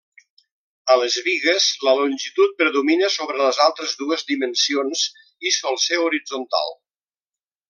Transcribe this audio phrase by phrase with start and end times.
[0.93, 5.05] A les bigues la longitud predomina sobre les altres dues dimensions
[5.51, 6.79] i sol ser horitzontal.